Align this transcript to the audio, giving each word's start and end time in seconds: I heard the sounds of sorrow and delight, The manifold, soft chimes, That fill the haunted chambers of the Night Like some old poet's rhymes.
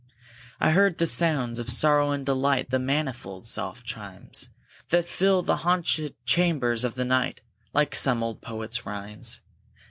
I 0.59 0.71
heard 0.71 0.97
the 0.97 1.05
sounds 1.05 1.59
of 1.59 1.69
sorrow 1.69 2.09
and 2.09 2.25
delight, 2.25 2.71
The 2.71 2.79
manifold, 2.79 3.45
soft 3.45 3.85
chimes, 3.85 4.49
That 4.89 5.05
fill 5.05 5.43
the 5.43 5.57
haunted 5.57 6.15
chambers 6.25 6.83
of 6.83 6.95
the 6.95 7.05
Night 7.05 7.41
Like 7.71 7.93
some 7.93 8.23
old 8.23 8.41
poet's 8.41 8.83
rhymes. 8.83 9.41